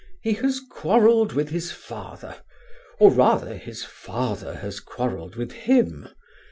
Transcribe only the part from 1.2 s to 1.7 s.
with